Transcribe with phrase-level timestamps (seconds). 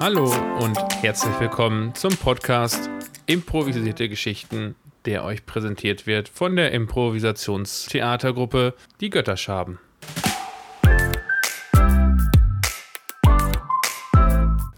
[0.00, 2.88] Hallo und herzlich willkommen zum Podcast
[3.26, 9.80] Improvisierte Geschichten, der euch präsentiert wird von der Improvisationstheatergruppe Die Götterschaben.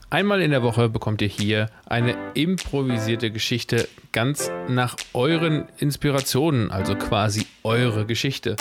[0.09, 6.96] Einmal in der Woche bekommt ihr hier eine improvisierte Geschichte ganz nach euren Inspirationen, also
[6.96, 8.57] quasi eure Geschichte.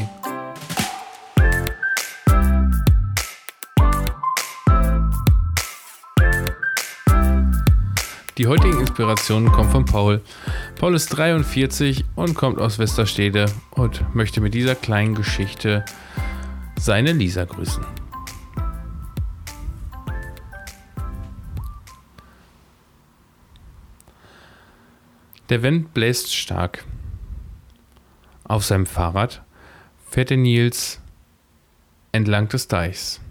[8.38, 10.22] Die heutigen Inspirationen kommen von Paul.
[10.78, 15.86] Paul ist 43 und kommt aus Westerstede und möchte mit dieser kleinen Geschichte
[16.78, 17.86] seine Lisa grüßen.
[25.48, 26.84] Der Wind bläst stark.
[28.44, 29.44] Auf seinem Fahrrad
[30.10, 31.00] fährt der Nils
[32.12, 33.22] entlang des Deichs.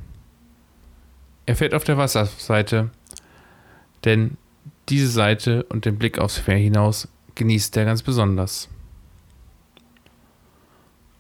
[1.45, 2.91] Er fährt auf der Wasserseite,
[4.07, 4.39] denn
[4.89, 8.69] diese Seite und den Blick aufs Meer hinaus genießt er ganz besonders.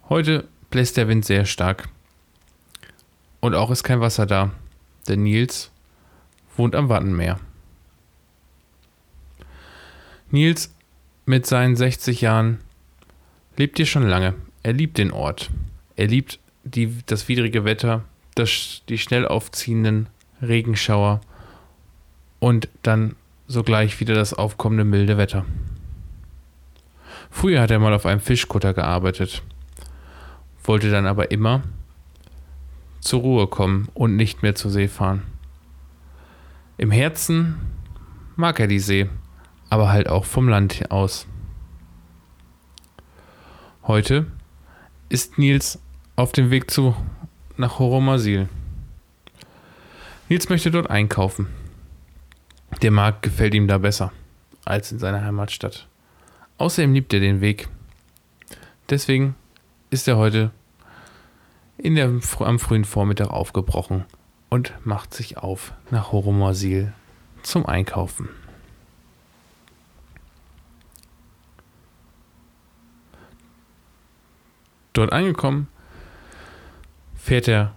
[0.08, 1.88] Heute bläst der Wind sehr stark.
[3.40, 4.52] Und auch ist kein Wasser da,
[5.08, 5.70] denn Nils
[6.56, 7.40] wohnt am Wattenmeer.
[10.30, 10.74] Nils
[11.26, 12.58] mit seinen 60 Jahren
[13.56, 14.34] lebt hier schon lange.
[14.62, 15.50] Er liebt den Ort.
[15.96, 18.04] Er liebt die, das widrige Wetter,
[18.34, 20.08] das, die schnell aufziehenden
[20.42, 21.20] Regenschauer
[22.40, 25.44] und dann sogleich wieder das aufkommende milde Wetter.
[27.30, 29.42] Früher hat er mal auf einem Fischkutter gearbeitet,
[30.62, 31.62] wollte dann aber immer
[33.00, 35.22] zur Ruhe kommen und nicht mehr zur See fahren.
[36.78, 37.56] Im Herzen
[38.36, 39.08] mag er die See,
[39.68, 41.26] aber halt auch vom Land aus.
[43.86, 44.26] Heute
[45.08, 45.78] ist Nils
[46.16, 46.96] auf dem Weg zu
[47.56, 48.48] nach Horomasil.
[50.28, 51.48] Nils möchte dort einkaufen.
[52.84, 54.12] Der Markt gefällt ihm da besser
[54.66, 55.88] als in seiner Heimatstadt.
[56.58, 57.70] Außerdem liebt er den Weg.
[58.90, 59.36] Deswegen
[59.88, 60.50] ist er heute
[61.78, 62.04] in der,
[62.40, 64.04] am frühen Vormittag aufgebrochen
[64.50, 66.92] und macht sich auf nach Horomasil
[67.42, 68.28] zum Einkaufen.
[74.92, 75.68] Dort angekommen,
[77.16, 77.74] fährt er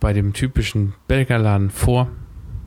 [0.00, 2.10] bei dem typischen Belgerladen vor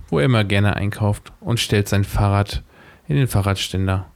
[0.09, 2.63] wo er immer gerne einkauft und stellt sein Fahrrad
[3.07, 4.09] in den Fahrradständer,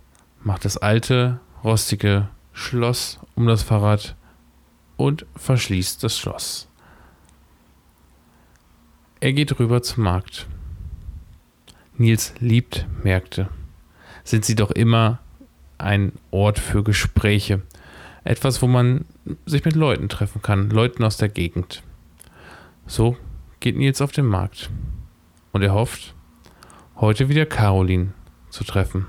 [0.43, 4.15] macht das alte, rostige Schloss um das Fahrrad
[4.97, 6.67] und verschließt das Schloss.
[9.19, 10.47] Er geht rüber zum Markt.
[11.97, 13.49] Nils liebt Märkte.
[14.23, 15.19] Sind sie doch immer
[15.77, 17.61] ein Ort für Gespräche.
[18.23, 19.05] Etwas, wo man
[19.45, 21.83] sich mit Leuten treffen kann, Leuten aus der Gegend.
[22.85, 23.17] So
[23.59, 24.69] geht Nils auf den Markt
[25.51, 26.15] und er hofft,
[26.97, 28.13] heute wieder Caroline
[28.49, 29.07] zu treffen.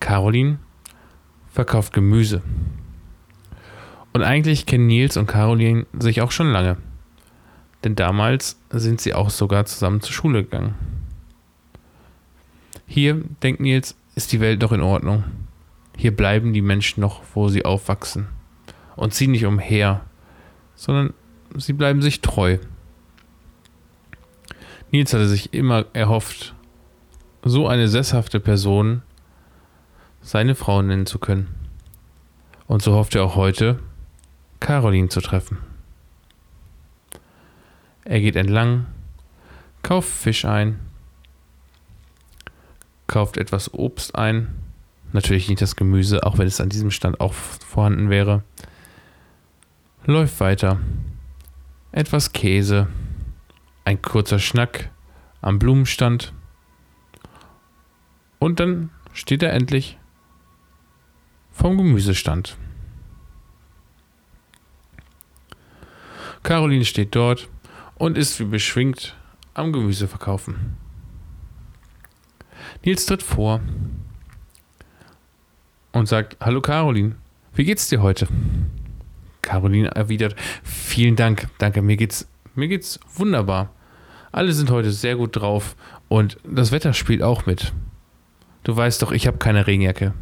[0.00, 0.58] Caroline
[1.48, 2.42] verkauft Gemüse.
[4.12, 6.76] Und eigentlich kennen Nils und Caroline sich auch schon lange.
[7.82, 10.74] Denn damals sind sie auch sogar zusammen zur Schule gegangen.
[12.86, 15.24] Hier, denkt Nils, ist die Welt noch in Ordnung.
[15.96, 18.28] Hier bleiben die Menschen noch, wo sie aufwachsen.
[18.96, 20.02] Und ziehen nicht umher,
[20.76, 21.14] sondern
[21.56, 22.58] sie bleiben sich treu.
[24.94, 26.54] Nils hatte sich immer erhofft,
[27.42, 29.02] so eine sesshafte Person
[30.22, 31.52] seine Frau nennen zu können.
[32.68, 33.80] Und so hofft er auch heute,
[34.60, 35.58] Caroline zu treffen.
[38.04, 38.86] Er geht entlang,
[39.82, 40.78] kauft Fisch ein,
[43.08, 44.54] kauft etwas Obst ein,
[45.12, 48.44] natürlich nicht das Gemüse, auch wenn es an diesem Stand auch vorhanden wäre,
[50.06, 50.78] läuft weiter,
[51.90, 52.86] etwas Käse,
[53.84, 54.90] ein kurzer Schnack
[55.40, 56.32] am Blumenstand.
[58.38, 59.98] Und dann steht er endlich
[61.52, 62.56] vom Gemüsestand.
[66.42, 67.48] Caroline steht dort
[67.94, 69.16] und ist wie beschwingt
[69.54, 70.76] am Gemüse verkaufen.
[72.84, 73.60] Nils tritt vor
[75.92, 77.16] und sagt: Hallo Caroline,
[77.54, 78.28] wie geht's dir heute?
[79.40, 83.70] Caroline erwidert: Vielen Dank, danke, mir geht's mir geht's wunderbar.
[84.34, 85.76] Alle sind heute sehr gut drauf
[86.08, 87.72] und das Wetter spielt auch mit.
[88.64, 90.12] Du weißt doch, ich habe keine Regenjacke.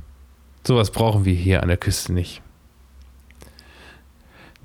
[0.66, 2.42] Sowas brauchen wir hier an der Küste nicht.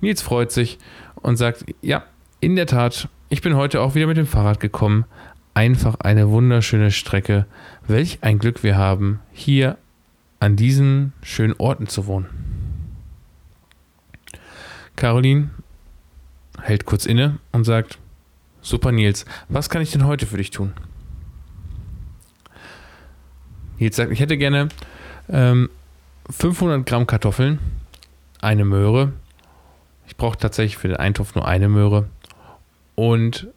[0.02, 0.80] Nils freut sich
[1.16, 2.04] und sagt, ja,
[2.42, 5.06] in der Tat, ich bin heute auch wieder mit dem Fahrrad gekommen.
[5.54, 7.46] Einfach eine wunderschöne Strecke.
[7.88, 9.78] Welch ein Glück wir haben, hier
[10.42, 12.28] an diesen schönen Orten zu wohnen.
[14.98, 15.52] Caroline
[16.62, 17.98] hält kurz inne und sagt,
[18.68, 20.74] super Nils, was kann ich denn heute für dich tun?
[23.80, 24.70] Nils sagt, ich hätte gerne
[25.30, 25.70] ähm,
[26.30, 27.60] 500 Gramm Kartoffeln,
[28.42, 29.14] eine Möhre.
[30.08, 32.10] Ich brauche tatsächlich für den Eintopf nur eine Möhre.
[32.96, 33.48] Und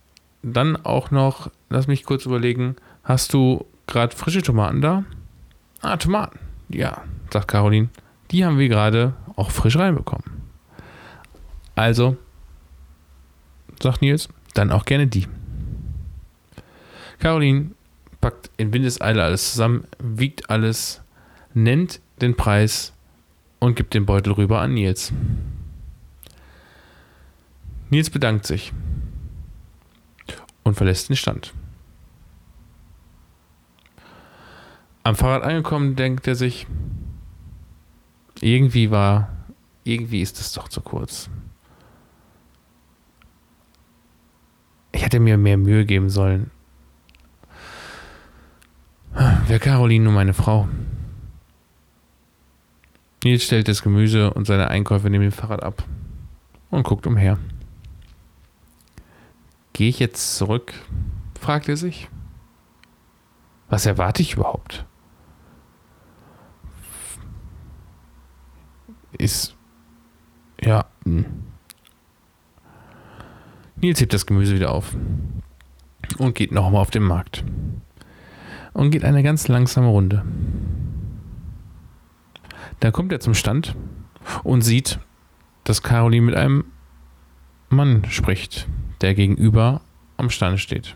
[0.42, 5.04] dann auch noch, lass mich kurz überlegen, hast du gerade frische Tomaten da?
[5.80, 6.38] Ah, Tomaten.
[6.68, 7.02] Ja,
[7.32, 7.88] sagt Caroline.
[8.30, 10.24] Die haben wir gerade auch frisch reinbekommen.
[11.74, 12.16] Also,
[13.82, 14.28] sagt Nils,
[14.60, 15.26] dann auch gerne die.
[17.18, 17.70] Caroline
[18.20, 21.00] packt in Windeseile alles zusammen, wiegt alles,
[21.54, 22.92] nennt den Preis
[23.58, 25.12] und gibt den Beutel rüber an Nils.
[27.88, 28.72] Nils bedankt sich
[30.62, 31.54] und verlässt den Stand.
[35.02, 36.66] Am Fahrrad angekommen, denkt er sich,
[38.42, 39.30] irgendwie war,
[39.84, 41.30] irgendwie ist es doch zu kurz.
[45.00, 46.50] Ich hätte mir mehr Mühe geben sollen.
[49.46, 50.68] Wäre Caroline nur meine Frau.
[53.24, 55.84] Nils stellt das Gemüse und seine Einkäufe neben dem Fahrrad ab
[56.68, 57.38] und guckt umher.
[59.72, 60.74] Gehe ich jetzt zurück?
[61.40, 62.10] fragt er sich.
[63.70, 64.84] Was erwarte ich überhaupt?
[69.16, 69.56] Ist.
[70.60, 70.84] Ja.
[71.06, 71.49] Hm.
[73.80, 74.94] Nils hebt das Gemüse wieder auf
[76.18, 77.44] und geht nochmal auf den Markt.
[78.72, 80.24] Und geht eine ganz langsame Runde.
[82.78, 83.74] Da kommt er zum Stand
[84.44, 85.00] und sieht,
[85.64, 86.64] dass Caroline mit einem
[87.68, 88.68] Mann spricht,
[89.00, 89.80] der gegenüber
[90.16, 90.94] am Stand steht.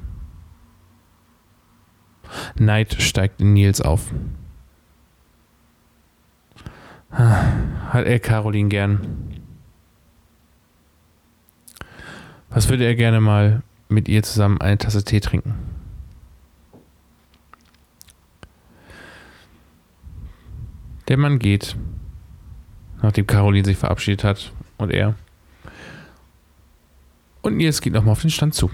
[2.59, 4.13] Neid steigt in Nils auf.
[7.11, 9.24] Hat er Caroline gern.
[12.55, 15.55] Was würde er gerne mal mit ihr zusammen eine Tasse Tee trinken?
[21.09, 21.75] Der Mann geht,
[23.03, 25.17] nachdem Caroline sich verabschiedet hat und er.
[27.43, 28.71] Und Nils geht nochmal auf den Stand zu.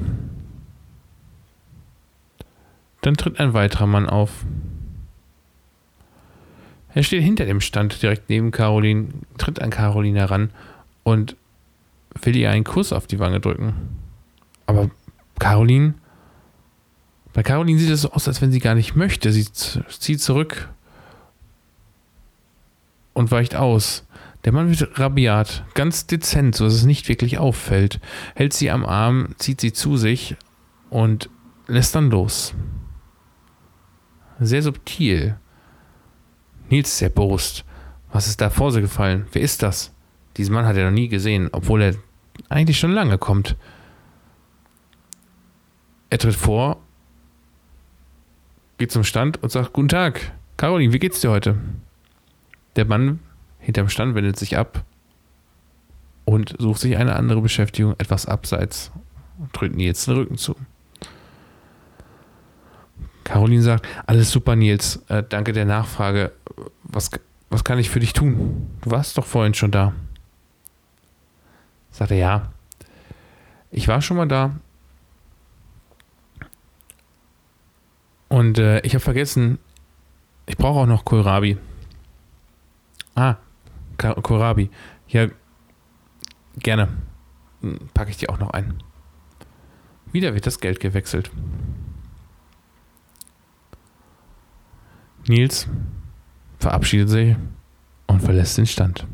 [3.01, 4.45] Dann tritt ein weiterer Mann auf.
[6.93, 10.51] Er steht hinter dem Stand direkt neben Caroline, tritt an Caroline heran
[11.03, 11.35] und
[12.23, 13.75] will ihr einen Kuss auf die Wange drücken.
[14.67, 14.91] Aber
[15.39, 15.95] Caroline,
[17.33, 19.33] bei Caroline sieht es so aus, als wenn sie gar nicht möchte.
[19.33, 20.69] Sie zieht zurück
[23.15, 24.07] und weicht aus.
[24.45, 28.01] Der Mann wird rabiat, ganz dezent, so dass es nicht wirklich auffällt,
[28.35, 30.37] hält sie am Arm, zieht sie zu sich
[30.89, 31.29] und
[31.67, 32.55] lässt dann los.
[34.41, 35.37] Sehr subtil.
[36.71, 37.65] Nils ist erbost.
[38.13, 39.27] Was ist da vor sie gefallen?
[39.33, 39.93] Wer ist das?
[40.41, 41.95] Diesen Mann hat er noch nie gesehen, obwohl er
[42.49, 43.57] eigentlich schon lange kommt.
[46.09, 46.81] Er tritt vor,
[48.79, 51.59] geht zum Stand und sagt: Guten Tag, Caroline, wie geht's dir heute?
[52.75, 53.19] Der Mann
[53.59, 54.83] hinterm Stand wendet sich ab
[56.25, 58.93] und sucht sich eine andere Beschäftigung etwas abseits
[59.37, 60.57] und drückt Nils den Rücken zu.
[63.25, 65.05] Caroline sagt, alles super, Nils.
[65.09, 66.33] Äh, danke der Nachfrage.
[66.85, 67.11] Was,
[67.51, 68.71] was kann ich für dich tun?
[68.81, 69.93] Du warst doch vorhin schon da.
[71.91, 72.53] Sagt er, ja.
[73.71, 74.57] Ich war schon mal da.
[78.29, 79.59] Und äh, ich habe vergessen,
[80.47, 81.59] ich brauche auch noch Kohlrabi.
[83.15, 83.37] Ah,
[83.97, 84.71] Kohlrabi.
[85.09, 85.27] Ja,
[86.57, 86.89] gerne.
[87.61, 88.83] Hm, packe ich dir auch noch ein.
[90.13, 91.31] Wieder wird das Geld gewechselt.
[95.29, 95.69] Nils
[96.59, 97.37] verabschiedet sich
[98.07, 99.07] und verlässt den Stand.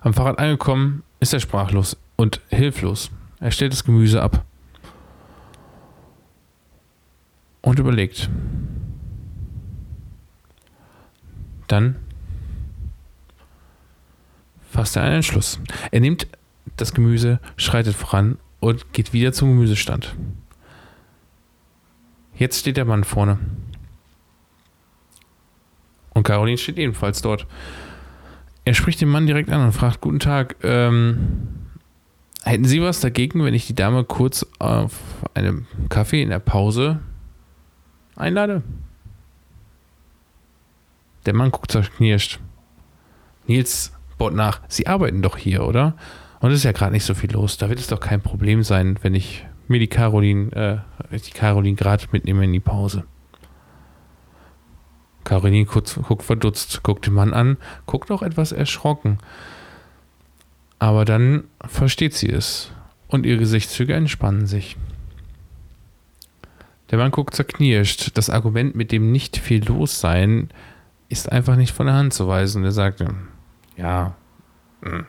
[0.00, 3.10] Am Fahrrad angekommen, ist er sprachlos und hilflos.
[3.40, 4.44] Er stellt das Gemüse ab
[7.62, 8.28] und überlegt.
[11.66, 11.96] Dann
[14.70, 15.60] fasst er einen Entschluss.
[15.90, 16.26] Er nimmt
[16.76, 20.14] das Gemüse, schreitet voran und geht wieder zum Gemüsestand.
[22.34, 23.38] Jetzt steht der Mann vorne.
[26.14, 27.46] Und Caroline steht ebenfalls dort.
[28.68, 31.48] Er spricht den Mann direkt an und fragt: Guten Tag, ähm,
[32.42, 34.92] hätten Sie was dagegen, wenn ich die Dame kurz auf
[35.32, 37.00] einem Kaffee in der Pause
[38.14, 38.62] einlade?
[41.24, 42.40] Der Mann guckt zerknirscht.
[43.46, 45.96] Nils baut nach: Sie arbeiten doch hier, oder?
[46.40, 47.56] Und es ist ja gerade nicht so viel los.
[47.56, 51.74] Da wird es doch kein Problem sein, wenn ich mir die Caroline, äh, die Caroline
[51.74, 53.04] gerade mitnehme in die Pause.
[55.28, 59.18] Caroline guckt verdutzt, guckt den Mann an, guckt auch etwas erschrocken.
[60.78, 62.70] Aber dann versteht sie es
[63.08, 64.78] und ihre Gesichtszüge entspannen sich.
[66.90, 68.16] Der Mann guckt zerknirscht.
[68.16, 70.48] Das Argument mit dem nicht viel los sein
[71.10, 72.64] ist einfach nicht von der Hand zu weisen.
[72.64, 73.04] Er sagt,
[73.76, 74.14] ja,
[74.80, 75.04] hm,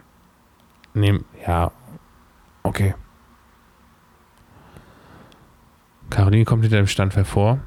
[0.96, 1.72] nehm, ja,
[2.64, 2.94] okay.
[6.10, 7.62] Caroline kommt hinter dem Stand hervor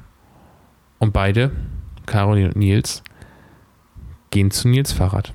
[0.99, 1.51] und beide,
[2.05, 3.03] Caroline und Nils,
[4.31, 5.33] gehen zu Nils Fahrrad.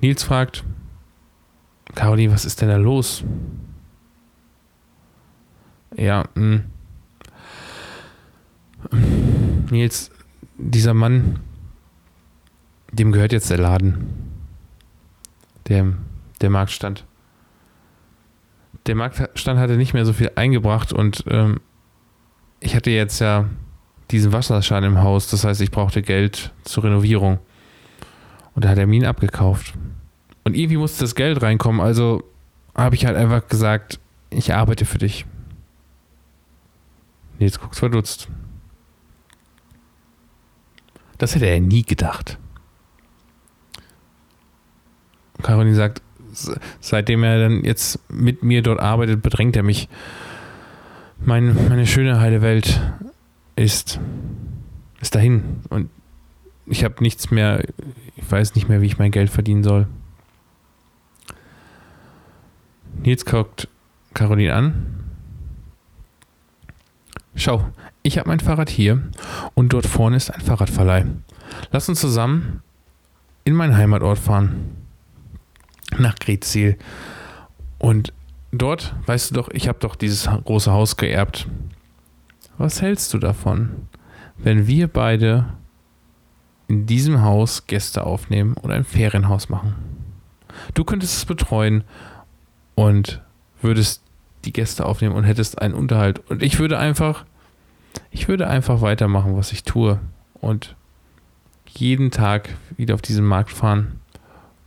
[0.00, 0.64] Nils fragt,
[1.94, 3.24] Caroline, was ist denn da los?
[5.96, 6.60] Ja, mh.
[8.90, 9.66] Hm.
[9.70, 10.10] Nils,
[10.56, 11.40] dieser Mann,
[12.92, 14.06] dem gehört jetzt der Laden.
[15.68, 15.92] Der,
[16.40, 17.04] der Marktstand.
[18.86, 21.60] Der Marktstand hatte nicht mehr so viel eingebracht und ähm,
[22.60, 23.46] ich hatte jetzt ja
[24.10, 25.28] diesen Wasserschaden im Haus.
[25.28, 27.38] Das heißt, ich brauchte Geld zur Renovierung.
[28.54, 29.74] Und da hat er mir ihn abgekauft.
[30.44, 31.80] Und irgendwie musste das Geld reinkommen.
[31.80, 32.24] Also
[32.74, 34.00] habe ich halt einfach gesagt,
[34.30, 35.26] ich arbeite für dich.
[37.38, 38.28] Jetzt guckst verdutzt.
[41.18, 42.38] Das hätte er nie gedacht.
[45.42, 46.02] Caroline sagt,
[46.80, 49.88] seitdem er dann jetzt mit mir dort arbeitet, bedrängt er mich.
[51.20, 52.80] Mein, meine schöne heile Welt
[53.58, 53.98] ist,
[55.00, 55.90] ist dahin und
[56.66, 57.64] ich habe nichts mehr,
[58.16, 59.88] ich weiß nicht mehr, wie ich mein Geld verdienen soll.
[63.02, 63.68] Nils guckt
[64.14, 64.94] Caroline an.
[67.34, 67.64] Schau,
[68.02, 69.02] ich habe mein Fahrrad hier
[69.54, 71.06] und dort vorne ist ein Fahrradverleih.
[71.70, 72.62] Lass uns zusammen
[73.44, 74.76] in meinen Heimatort fahren.
[75.98, 76.76] Nach Gretzil.
[77.78, 78.12] Und
[78.52, 81.48] dort, weißt du doch, ich habe doch dieses große Haus geerbt.
[82.58, 83.86] Was hältst du davon,
[84.36, 85.46] wenn wir beide
[86.66, 89.76] in diesem Haus Gäste aufnehmen und ein Ferienhaus machen?
[90.74, 91.84] Du könntest es betreuen
[92.74, 93.22] und
[93.62, 94.02] würdest
[94.44, 96.20] die Gäste aufnehmen und hättest einen Unterhalt.
[96.30, 97.24] Und ich würde einfach,
[98.10, 100.00] ich würde einfach weitermachen, was ich tue.
[100.34, 100.74] Und
[101.68, 104.00] jeden Tag wieder auf diesen Markt fahren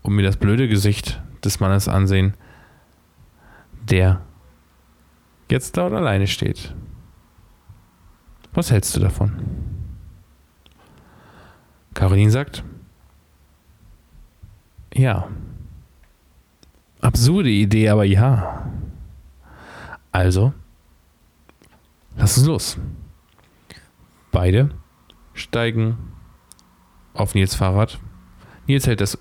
[0.01, 2.35] und mir das blöde Gesicht des Mannes ansehen,
[3.83, 4.21] der
[5.49, 6.73] jetzt dort alleine steht.
[8.53, 9.31] Was hältst du davon?
[11.93, 12.63] Caroline sagt,
[14.93, 15.27] ja.
[16.99, 18.69] Absurde Idee, aber ja.
[20.11, 20.53] Also,
[22.17, 22.77] lass uns los.
[24.31, 24.69] Beide
[25.33, 25.97] steigen
[27.13, 27.99] auf Nils Fahrrad.
[28.67, 29.17] Nils hält das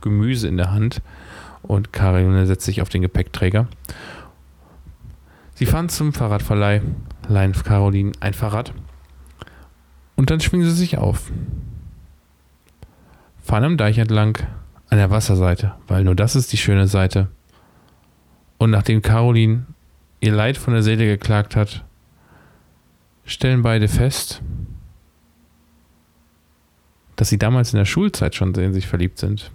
[0.00, 1.02] Gemüse in der Hand
[1.62, 3.68] und Caroline setzt sich auf den Gepäckträger.
[5.54, 6.80] Sie fahren zum Fahrradverleih,
[7.30, 8.74] leihen Caroline ein Fahrrad
[10.16, 11.32] und dann schwingen sie sich auf.
[13.42, 14.38] Fahren am Deich entlang
[14.90, 17.28] an der Wasserseite, weil nur das ist die schöne Seite.
[18.58, 19.66] Und nachdem Caroline
[20.20, 21.84] ihr Leid von der Seele geklagt hat,
[23.24, 24.42] stellen beide fest,
[27.16, 29.50] dass sie damals in der Schulzeit schon in sich verliebt sind.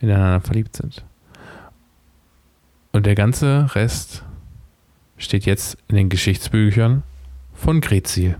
[0.00, 1.04] Ineinander verliebt sind.
[2.92, 4.24] Und der ganze Rest
[5.16, 7.02] steht jetzt in den Geschichtsbüchern
[7.54, 8.36] von Grezil.